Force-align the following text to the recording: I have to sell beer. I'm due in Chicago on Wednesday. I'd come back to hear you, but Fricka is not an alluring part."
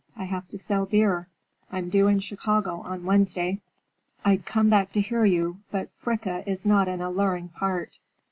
I 0.17 0.23
have 0.23 0.49
to 0.49 0.57
sell 0.57 0.87
beer. 0.87 1.27
I'm 1.71 1.89
due 1.91 2.07
in 2.07 2.21
Chicago 2.21 2.81
on 2.83 3.03
Wednesday. 3.05 3.61
I'd 4.25 4.47
come 4.47 4.67
back 4.67 4.91
to 4.93 4.99
hear 4.99 5.25
you, 5.25 5.59
but 5.69 5.91
Fricka 5.95 6.43
is 6.47 6.65
not 6.65 6.87
an 6.87 7.01
alluring 7.01 7.49
part." 7.49 7.99